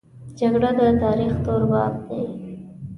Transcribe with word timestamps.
جګړه 0.39 0.69
د 0.79 0.81
تاریخ 1.03 1.33
تور 1.45 1.61
باب 1.71 1.93
دی 2.07 2.21